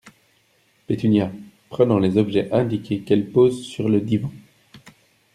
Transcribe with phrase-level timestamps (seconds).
[0.87, 1.31] Pétunia,
[1.69, 4.31] prenant les objets indiqués qu’elle pose sur le divan.